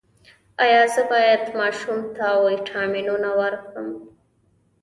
ایا 0.63 0.83
زه 0.93 1.01
باید 1.11 1.43
ماشوم 1.59 1.99
ته 2.15 2.25
ویټامینونه 2.45 3.29
ورکړم؟ 3.41 3.89